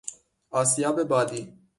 [0.49, 1.57] آسیاب بادی